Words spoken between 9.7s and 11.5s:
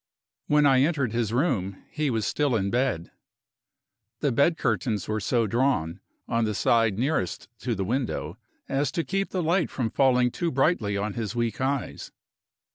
falling too brightly on his